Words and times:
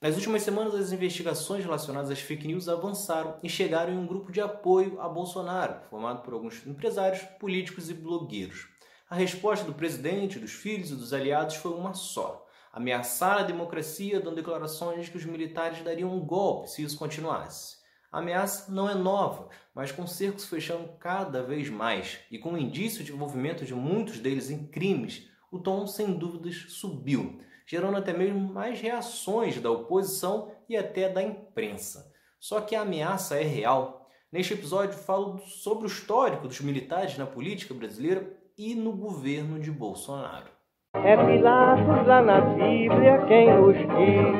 Nas 0.00 0.14
últimas 0.14 0.42
semanas, 0.42 0.74
as 0.74 0.92
investigações 0.92 1.62
relacionadas 1.62 2.10
às 2.10 2.20
fake 2.20 2.46
news 2.46 2.70
avançaram 2.70 3.36
e 3.42 3.50
chegaram 3.50 3.92
em 3.92 3.98
um 3.98 4.06
grupo 4.06 4.32
de 4.32 4.40
apoio 4.40 4.98
a 4.98 5.06
Bolsonaro, 5.06 5.78
formado 5.90 6.22
por 6.22 6.32
alguns 6.32 6.66
empresários, 6.66 7.20
políticos 7.38 7.90
e 7.90 7.94
blogueiros. 7.94 8.66
A 9.10 9.14
resposta 9.14 9.62
do 9.62 9.74
presidente, 9.74 10.38
dos 10.38 10.52
filhos 10.52 10.90
e 10.90 10.96
dos 10.96 11.12
aliados 11.12 11.56
foi 11.56 11.72
uma 11.72 11.92
só: 11.92 12.46
ameaçar 12.72 13.40
a 13.40 13.42
democracia, 13.42 14.20
dando 14.20 14.36
declarações 14.36 15.04
de 15.04 15.10
que 15.10 15.18
os 15.18 15.26
militares 15.26 15.84
dariam 15.84 16.16
um 16.16 16.24
golpe 16.24 16.70
se 16.70 16.82
isso 16.82 16.96
continuasse. 16.96 17.76
A 18.10 18.20
ameaça 18.20 18.72
não 18.72 18.88
é 18.88 18.94
nova, 18.94 19.50
mas 19.74 19.92
com 19.92 20.06
cercos 20.06 20.46
fechando 20.46 20.88
cada 20.98 21.42
vez 21.42 21.68
mais 21.68 22.20
e 22.30 22.38
com 22.38 22.54
o 22.54 22.58
indício 22.58 23.04
de 23.04 23.12
envolvimento 23.12 23.66
de 23.66 23.74
muitos 23.74 24.18
deles 24.18 24.48
em 24.48 24.66
crimes, 24.66 25.28
o 25.52 25.58
tom 25.58 25.86
sem 25.86 26.14
dúvidas 26.14 26.56
subiu, 26.68 27.38
gerando 27.70 27.98
até 27.98 28.12
mesmo 28.12 28.52
mais 28.52 28.80
reações 28.80 29.60
da 29.60 29.70
oposição 29.70 30.50
e 30.68 30.76
até 30.76 31.08
da 31.08 31.22
imprensa. 31.22 32.12
Só 32.40 32.60
que 32.60 32.74
a 32.74 32.80
ameaça 32.80 33.36
é 33.36 33.44
real. 33.44 34.08
Neste 34.32 34.54
episódio 34.54 34.98
falo 34.98 35.38
sobre 35.38 35.84
o 35.84 35.86
histórico 35.86 36.48
dos 36.48 36.60
militares 36.60 37.16
na 37.16 37.26
política 37.26 37.72
brasileira 37.72 38.28
e 38.58 38.74
no 38.74 38.90
governo 38.90 39.60
de 39.60 39.70
Bolsonaro. 39.70 40.48
É 40.94 41.16
Pilatos 41.16 42.06
lá 42.08 42.20
na 42.20 42.40
Bíblia 42.40 43.24
quem 43.28 43.54
nos 43.54 43.76
diz, 43.76 44.30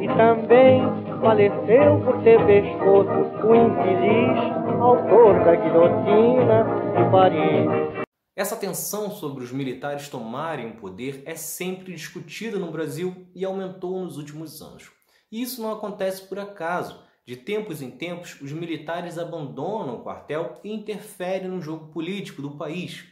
e 0.00 0.08
também 0.16 0.80
faleceu 1.20 2.00
por 2.02 2.22
ter 2.22 2.38
pescoço 2.46 3.46
o 3.46 3.54
infeliz 3.54 4.80
autor 4.80 5.44
da 5.44 5.54
guilhotina 5.54 6.64
de 6.96 7.10
Paris. 7.10 7.99
Essa 8.36 8.56
tensão 8.56 9.10
sobre 9.10 9.42
os 9.42 9.50
militares 9.50 10.08
tomarem 10.08 10.70
o 10.70 10.76
poder 10.76 11.22
é 11.26 11.34
sempre 11.34 11.92
discutida 11.92 12.58
no 12.58 12.70
Brasil 12.70 13.28
e 13.34 13.44
aumentou 13.44 14.04
nos 14.04 14.16
últimos 14.16 14.62
anos. 14.62 14.90
E 15.30 15.42
isso 15.42 15.60
não 15.60 15.72
acontece 15.72 16.22
por 16.22 16.38
acaso. 16.38 17.02
De 17.26 17.36
tempos 17.36 17.82
em 17.82 17.90
tempos, 17.90 18.40
os 18.40 18.52
militares 18.52 19.18
abandonam 19.18 19.96
o 19.96 20.02
quartel 20.02 20.60
e 20.64 20.72
interferem 20.72 21.48
no 21.48 21.60
jogo 21.60 21.92
político 21.92 22.40
do 22.40 22.56
país. 22.56 23.04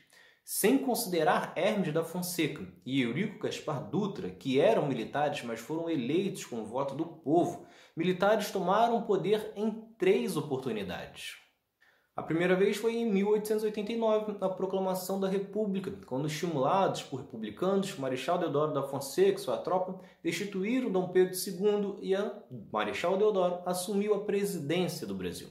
Sem 0.44 0.78
considerar 0.78 1.52
Hermes 1.56 1.92
da 1.92 2.02
Fonseca 2.02 2.66
e 2.86 3.02
Eurico 3.02 3.40
Gaspar 3.40 3.90
Dutra, 3.90 4.30
que 4.30 4.58
eram 4.58 4.86
militares, 4.86 5.42
mas 5.42 5.60
foram 5.60 5.90
eleitos 5.90 6.46
com 6.46 6.62
o 6.62 6.64
voto 6.64 6.94
do 6.94 7.04
povo, 7.04 7.66
militares 7.94 8.50
tomaram 8.50 8.96
o 8.96 9.02
poder 9.02 9.52
em 9.54 9.70
três 9.98 10.36
oportunidades. 10.36 11.47
A 12.18 12.22
primeira 12.24 12.56
vez 12.56 12.76
foi 12.76 12.96
em 12.96 13.08
1889, 13.08 14.38
na 14.40 14.48
proclamação 14.48 15.20
da 15.20 15.28
República, 15.28 15.92
quando, 16.04 16.26
estimulados 16.26 17.00
por 17.04 17.20
republicanos, 17.20 17.96
Marechal 17.96 18.38
Deodoro 18.38 18.74
da 18.74 18.82
Fonseca 18.82 19.38
e 19.38 19.40
sua 19.40 19.56
tropa 19.56 20.00
destituíram 20.20 20.90
Dom 20.90 21.10
Pedro 21.10 21.32
II 21.32 21.94
e 22.02 22.16
a 22.16 22.36
Marechal 22.72 23.16
Deodoro 23.16 23.62
assumiu 23.64 24.14
a 24.14 24.24
presidência 24.24 25.06
do 25.06 25.14
Brasil. 25.14 25.46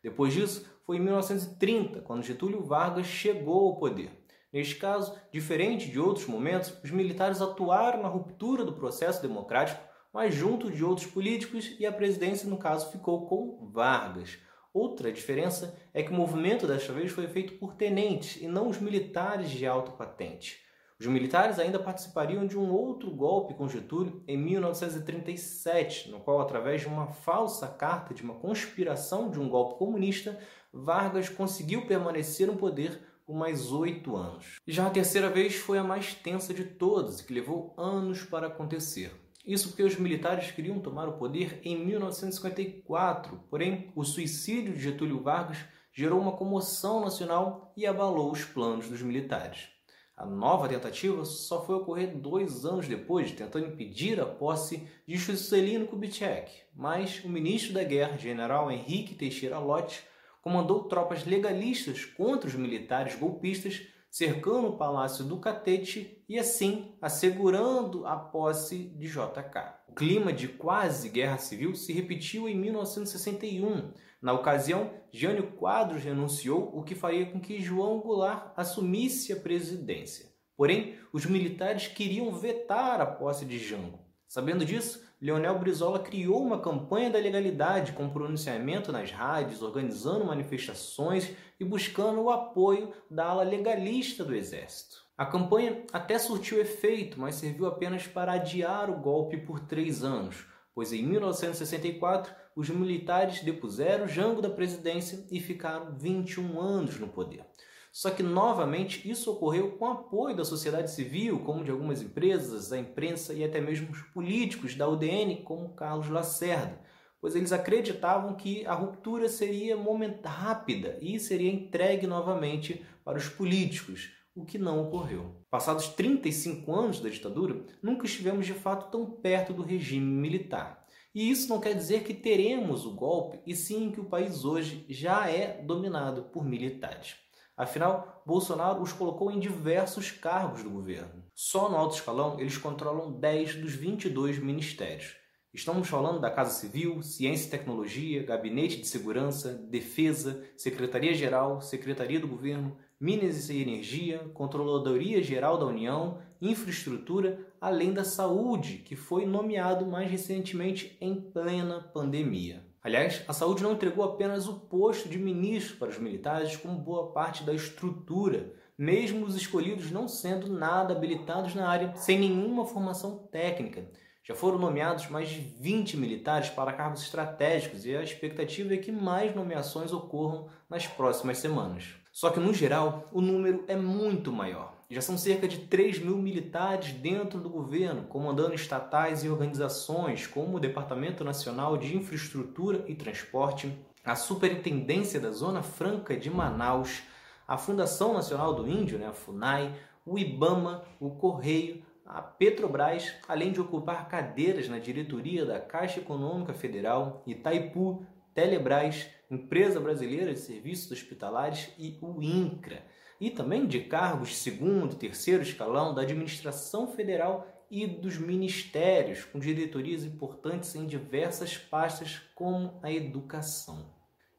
Depois 0.00 0.32
disso, 0.32 0.64
foi 0.86 0.98
em 0.98 1.00
1930, 1.00 2.02
quando 2.02 2.22
Getúlio 2.22 2.62
Vargas 2.62 3.06
chegou 3.06 3.70
ao 3.70 3.76
poder. 3.78 4.24
Neste 4.52 4.76
caso, 4.76 5.18
diferente 5.32 5.90
de 5.90 5.98
outros 5.98 6.28
momentos, 6.28 6.72
os 6.84 6.92
militares 6.92 7.42
atuaram 7.42 8.00
na 8.00 8.08
ruptura 8.08 8.64
do 8.64 8.74
processo 8.74 9.20
democrático, 9.20 9.82
mas 10.12 10.32
junto 10.32 10.70
de 10.70 10.84
outros 10.84 11.08
políticos 11.08 11.74
e 11.80 11.84
a 11.84 11.90
presidência, 11.90 12.48
no 12.48 12.58
caso, 12.58 12.92
ficou 12.92 13.26
com 13.26 13.68
Vargas. 13.72 14.38
Outra 14.74 15.12
diferença 15.12 15.78
é 15.92 16.02
que 16.02 16.10
o 16.10 16.14
movimento 16.14 16.66
desta 16.66 16.92
vez 16.92 17.12
foi 17.12 17.26
feito 17.26 17.54
por 17.54 17.74
tenentes 17.74 18.40
e 18.40 18.46
não 18.46 18.68
os 18.68 18.78
militares 18.78 19.50
de 19.50 19.66
alta 19.66 19.92
patente. 19.92 20.62
Os 20.98 21.06
militares 21.06 21.58
ainda 21.58 21.78
participariam 21.78 22.46
de 22.46 22.56
um 22.56 22.72
outro 22.72 23.10
golpe 23.10 23.54
com 23.54 23.68
Getúlio 23.68 24.22
em 24.26 24.38
1937, 24.38 26.10
no 26.10 26.20
qual, 26.20 26.40
através 26.40 26.82
de 26.82 26.86
uma 26.86 27.08
falsa 27.08 27.66
carta 27.66 28.14
de 28.14 28.22
uma 28.22 28.34
conspiração 28.34 29.28
de 29.28 29.40
um 29.40 29.48
golpe 29.48 29.78
comunista, 29.78 30.38
Vargas 30.72 31.28
conseguiu 31.28 31.86
permanecer 31.86 32.46
no 32.46 32.56
poder 32.56 32.98
por 33.26 33.34
mais 33.34 33.72
oito 33.72 34.16
anos. 34.16 34.60
Já 34.66 34.86
a 34.86 34.90
terceira 34.90 35.28
vez 35.28 35.56
foi 35.56 35.76
a 35.76 35.84
mais 35.84 36.14
tensa 36.14 36.54
de 36.54 36.64
todas 36.64 37.20
e 37.20 37.24
que 37.24 37.34
levou 37.34 37.74
anos 37.76 38.22
para 38.22 38.46
acontecer. 38.46 39.12
Isso 39.44 39.68
porque 39.68 39.82
os 39.82 39.96
militares 39.96 40.52
queriam 40.52 40.78
tomar 40.78 41.08
o 41.08 41.18
poder 41.18 41.60
em 41.64 41.76
1954, 41.84 43.40
porém 43.50 43.92
o 43.96 44.04
suicídio 44.04 44.72
de 44.72 44.80
Getúlio 44.80 45.20
Vargas 45.20 45.58
gerou 45.92 46.20
uma 46.20 46.36
comoção 46.36 47.00
nacional 47.00 47.72
e 47.76 47.84
abalou 47.84 48.30
os 48.30 48.44
planos 48.44 48.88
dos 48.88 49.02
militares. 49.02 49.68
A 50.16 50.24
nova 50.24 50.68
tentativa 50.68 51.24
só 51.24 51.64
foi 51.64 51.74
ocorrer 51.74 52.16
dois 52.16 52.64
anos 52.64 52.86
depois, 52.86 53.32
tentando 53.32 53.66
impedir 53.66 54.20
a 54.20 54.26
posse 54.26 54.86
de 55.06 55.16
Juscelino 55.16 55.88
Kubitschek, 55.88 56.52
mas 56.74 57.24
o 57.24 57.28
ministro 57.28 57.72
da 57.72 57.82
Guerra, 57.82 58.16
general 58.16 58.70
Henrique 58.70 59.16
Teixeira 59.16 59.58
Lott, 59.58 60.02
comandou 60.40 60.84
tropas 60.84 61.24
legalistas 61.24 62.04
contra 62.04 62.48
os 62.48 62.54
militares 62.54 63.16
golpistas, 63.16 63.82
cercando 64.12 64.68
o 64.68 64.76
palácio 64.76 65.24
do 65.24 65.38
Catete 65.38 66.22
e 66.28 66.38
assim 66.38 66.94
assegurando 67.00 68.06
a 68.06 68.14
posse 68.14 68.90
de 68.90 69.08
JK. 69.08 69.72
O 69.88 69.94
clima 69.94 70.30
de 70.30 70.48
quase 70.48 71.08
guerra 71.08 71.38
civil 71.38 71.74
se 71.74 71.94
repetiu 71.94 72.46
em 72.46 72.54
1961. 72.54 73.90
Na 74.20 74.34
ocasião, 74.34 74.90
Jânio 75.10 75.52
Quadros 75.52 76.04
renunciou, 76.04 76.78
o 76.78 76.82
que 76.82 76.94
faria 76.94 77.24
com 77.24 77.40
que 77.40 77.58
João 77.58 78.00
Goulart 78.00 78.52
assumisse 78.54 79.32
a 79.32 79.36
presidência. 79.36 80.30
Porém, 80.58 80.94
os 81.10 81.24
militares 81.24 81.88
queriam 81.88 82.30
vetar 82.34 83.00
a 83.00 83.06
posse 83.06 83.46
de 83.46 83.58
Jango. 83.58 83.98
Sabendo 84.32 84.64
disso, 84.64 85.06
Leonel 85.20 85.58
Brizola 85.58 85.98
criou 85.98 86.42
uma 86.42 86.58
campanha 86.58 87.10
da 87.10 87.18
legalidade 87.18 87.92
com 87.92 88.08
pronunciamento 88.08 88.90
nas 88.90 89.10
rádios, 89.10 89.60
organizando 89.60 90.24
manifestações 90.24 91.32
e 91.60 91.64
buscando 91.66 92.18
o 92.18 92.30
apoio 92.30 92.94
da 93.10 93.26
ala 93.26 93.42
legalista 93.42 94.24
do 94.24 94.34
Exército. 94.34 95.02
A 95.18 95.26
campanha 95.26 95.84
até 95.92 96.18
surtiu 96.18 96.58
efeito, 96.58 97.20
mas 97.20 97.34
serviu 97.34 97.66
apenas 97.66 98.06
para 98.06 98.32
adiar 98.32 98.88
o 98.88 99.00
golpe 99.02 99.36
por 99.36 99.60
três 99.60 100.02
anos, 100.02 100.46
pois 100.74 100.94
em 100.94 101.02
1964 101.02 102.34
os 102.56 102.70
militares 102.70 103.42
depuseram 103.42 104.08
Jango 104.08 104.40
da 104.40 104.48
presidência 104.48 105.26
e 105.30 105.40
ficaram 105.40 105.94
21 105.98 106.58
anos 106.58 106.98
no 106.98 107.08
poder. 107.08 107.44
Só 107.92 108.10
que, 108.10 108.22
novamente, 108.22 109.06
isso 109.08 109.30
ocorreu 109.30 109.72
com 109.72 109.86
apoio 109.86 110.34
da 110.34 110.46
sociedade 110.46 110.90
civil, 110.90 111.40
como 111.40 111.62
de 111.62 111.70
algumas 111.70 112.00
empresas, 112.00 112.70
da 112.70 112.78
imprensa 112.78 113.34
e 113.34 113.44
até 113.44 113.60
mesmo 113.60 113.90
os 113.90 114.00
políticos 114.00 114.74
da 114.74 114.88
UDN, 114.88 115.42
como 115.42 115.74
Carlos 115.74 116.08
Lacerda, 116.08 116.80
pois 117.20 117.36
eles 117.36 117.52
acreditavam 117.52 118.34
que 118.34 118.64
a 118.66 118.72
ruptura 118.72 119.28
seria 119.28 119.76
rápida 120.24 120.98
e 121.02 121.20
seria 121.20 121.52
entregue 121.52 122.06
novamente 122.06 122.82
para 123.04 123.18
os 123.18 123.28
políticos, 123.28 124.10
o 124.34 124.42
que 124.46 124.56
não 124.56 124.80
ocorreu. 124.80 125.44
Passados 125.50 125.88
35 125.88 126.74
anos 126.74 126.98
da 126.98 127.10
ditadura, 127.10 127.62
nunca 127.82 128.06
estivemos 128.06 128.46
de 128.46 128.54
fato 128.54 128.90
tão 128.90 129.04
perto 129.04 129.52
do 129.52 129.62
regime 129.62 130.06
militar. 130.06 130.82
E 131.14 131.30
isso 131.30 131.50
não 131.50 131.60
quer 131.60 131.74
dizer 131.74 132.04
que 132.04 132.14
teremos 132.14 132.86
o 132.86 132.94
golpe, 132.94 133.38
e 133.46 133.54
sim 133.54 133.90
que 133.90 134.00
o 134.00 134.06
país 134.06 134.46
hoje 134.46 134.86
já 134.88 135.28
é 135.28 135.62
dominado 135.62 136.22
por 136.32 136.42
militares. 136.42 137.16
Afinal, 137.56 138.22
Bolsonaro 138.24 138.82
os 138.82 138.92
colocou 138.92 139.30
em 139.30 139.38
diversos 139.38 140.10
cargos 140.10 140.62
do 140.62 140.70
governo. 140.70 141.22
Só 141.34 141.68
no 141.68 141.76
alto 141.76 141.96
escalão 141.96 142.40
eles 142.40 142.56
controlam 142.56 143.12
10 143.12 143.56
dos 143.56 143.74
22 143.74 144.38
ministérios. 144.38 145.16
Estamos 145.52 145.86
falando 145.86 146.18
da 146.18 146.30
Casa 146.30 146.50
Civil, 146.50 147.02
Ciência 147.02 147.46
e 147.46 147.50
Tecnologia, 147.50 148.22
Gabinete 148.22 148.80
de 148.80 148.88
Segurança, 148.88 149.52
Defesa, 149.52 150.42
Secretaria-Geral, 150.56 151.60
Secretaria 151.60 152.18
do 152.18 152.26
Governo, 152.26 152.78
Minas 152.98 153.50
e 153.50 153.60
Energia, 153.60 154.30
Controladoria 154.32 155.22
Geral 155.22 155.58
da 155.58 155.66
União, 155.66 156.22
Infraestrutura, 156.40 157.38
além 157.60 157.92
da 157.92 158.02
Saúde, 158.02 158.78
que 158.78 158.96
foi 158.96 159.26
nomeado 159.26 159.84
mais 159.84 160.10
recentemente 160.10 160.96
em 160.98 161.20
plena 161.20 161.82
pandemia. 161.82 162.64
Aliás, 162.84 163.22
a 163.28 163.32
saúde 163.32 163.62
não 163.62 163.72
entregou 163.72 164.04
apenas 164.04 164.48
o 164.48 164.54
posto 164.54 165.08
de 165.08 165.16
ministro 165.16 165.76
para 165.76 165.90
os 165.90 165.98
militares, 165.98 166.56
como 166.56 166.78
boa 166.78 167.12
parte 167.12 167.44
da 167.44 167.54
estrutura, 167.54 168.52
mesmo 168.76 169.24
os 169.24 169.36
escolhidos 169.36 169.92
não 169.92 170.08
sendo 170.08 170.52
nada 170.52 170.92
habilitados 170.92 171.54
na 171.54 171.68
área, 171.68 171.94
sem 171.94 172.18
nenhuma 172.18 172.66
formação 172.66 173.28
técnica. 173.30 173.88
Já 174.24 174.34
foram 174.34 174.58
nomeados 174.58 175.08
mais 175.08 175.28
de 175.28 175.38
20 175.38 175.96
militares 175.96 176.50
para 176.50 176.72
cargos 176.72 177.02
estratégicos 177.02 177.86
e 177.86 177.94
a 177.94 178.02
expectativa 178.02 178.74
é 178.74 178.78
que 178.78 178.90
mais 178.90 179.34
nomeações 179.34 179.92
ocorram 179.92 180.48
nas 180.68 180.86
próximas 180.86 181.38
semanas. 181.38 181.94
Só 182.12 182.30
que, 182.30 182.40
no 182.40 182.52
geral, 182.52 183.08
o 183.12 183.20
número 183.20 183.64
é 183.68 183.76
muito 183.76 184.32
maior. 184.32 184.74
Já 184.92 185.00
são 185.00 185.16
cerca 185.16 185.48
de 185.48 185.60
3 185.60 186.00
mil 186.00 186.18
militares 186.18 186.92
dentro 186.92 187.40
do 187.40 187.48
governo, 187.48 188.02
comandando 188.02 188.52
estatais 188.52 189.24
e 189.24 189.28
organizações 189.30 190.26
como 190.26 190.58
o 190.58 190.60
Departamento 190.60 191.24
Nacional 191.24 191.78
de 191.78 191.96
Infraestrutura 191.96 192.84
e 192.86 192.94
Transporte, 192.94 193.72
a 194.04 194.14
Superintendência 194.14 195.18
da 195.18 195.30
Zona 195.30 195.62
Franca 195.62 196.14
de 196.14 196.28
Manaus, 196.28 197.04
a 197.48 197.56
Fundação 197.56 198.12
Nacional 198.12 198.54
do 198.54 198.68
Índio, 198.68 198.98
né, 198.98 199.06
a 199.06 199.14
FUNAI, 199.14 199.74
o 200.04 200.18
IBAMA, 200.18 200.84
o 201.00 201.12
Correio, 201.12 201.82
a 202.04 202.20
Petrobras, 202.20 203.14
além 203.26 203.50
de 203.50 203.62
ocupar 203.62 204.06
cadeiras 204.08 204.68
na 204.68 204.78
diretoria 204.78 205.46
da 205.46 205.58
Caixa 205.58 206.00
Econômica 206.00 206.52
Federal, 206.52 207.22
Itaipu, 207.26 208.04
Telebrás, 208.34 209.08
Empresa 209.30 209.80
Brasileira 209.80 210.34
de 210.34 210.40
Serviços 210.40 210.92
Hospitalares 210.92 211.70
e 211.78 211.96
o 212.02 212.20
INCRA, 212.20 212.82
e 213.22 213.30
também 213.30 213.68
de 213.68 213.78
cargos 213.78 214.36
segundo 214.36 214.94
e 214.94 214.96
terceiro 214.96 215.44
escalão 215.44 215.94
da 215.94 216.02
administração 216.02 216.88
federal 216.88 217.46
e 217.70 217.86
dos 217.86 218.18
ministérios, 218.18 219.24
com 219.24 219.38
diretorias 219.38 220.02
importantes 220.02 220.74
em 220.74 220.86
diversas 220.86 221.56
pastas, 221.56 222.20
como 222.34 222.80
a 222.82 222.90
educação. 222.90 223.86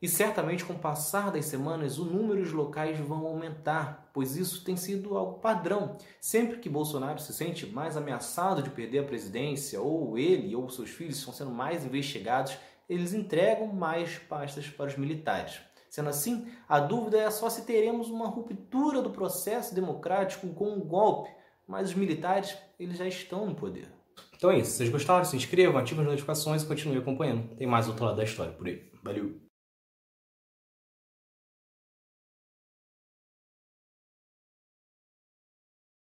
E 0.02 0.08
certamente, 0.10 0.66
com 0.66 0.74
o 0.74 0.80
passar 0.80 1.32
das 1.32 1.46
semanas, 1.46 1.98
o 1.98 2.04
número 2.04 2.44
de 2.44 2.52
locais 2.52 3.00
vão 3.00 3.26
aumentar, 3.26 4.12
pois 4.14 4.36
isso 4.36 4.66
tem 4.66 4.76
sido 4.76 5.18
algo 5.18 5.40
padrão. 5.40 5.96
Sempre 6.20 6.58
que 6.58 6.68
Bolsonaro 6.68 7.22
se 7.22 7.34
sente 7.34 7.66
mais 7.66 7.96
ameaçado 7.96 8.62
de 8.62 8.70
perder 8.70 9.00
a 9.00 9.04
presidência, 9.04 9.80
ou 9.80 10.18
ele 10.18 10.54
ou 10.58 10.70
seus 10.70 10.90
filhos 10.90 11.20
estão 11.20 11.34
sendo 11.34 11.52
mais 11.52 11.86
investigados, 11.86 12.58
eles 12.90 13.14
entregam 13.14 13.68
mais 13.68 14.18
pastas 14.18 14.68
para 14.68 14.88
os 14.88 14.98
militares. 14.98 15.62
Sendo 15.94 16.10
assim, 16.10 16.48
a 16.68 16.80
dúvida 16.80 17.20
é 17.20 17.30
só 17.30 17.48
se 17.52 17.68
teremos 17.68 18.10
uma 18.10 18.26
ruptura 18.26 19.00
do 19.00 19.12
processo 19.12 19.76
democrático 19.76 20.48
com 20.48 20.74
um 20.74 20.80
golpe, 20.80 21.30
mas 21.68 21.90
os 21.90 21.94
militares 21.94 22.58
eles 22.80 22.98
já 22.98 23.08
estão 23.08 23.46
no 23.46 23.54
poder. 23.54 23.94
Então 24.36 24.50
é 24.50 24.58
isso. 24.58 24.72
Se 24.72 24.78
vocês 24.78 24.90
gostaram, 24.90 25.24
se 25.24 25.38
inscrevam, 25.38 25.80
ativem 25.80 26.04
as 26.04 26.10
notificações 26.10 26.64
e 26.64 26.66
continuem 26.66 27.00
acompanhando. 27.00 27.56
Tem 27.58 27.68
mais 27.68 27.88
outro 27.88 28.06
lado 28.06 28.18
da 28.18 28.24
história 28.24 28.54
por 28.54 28.66
aí. 28.66 28.90
Valeu! 29.04 29.40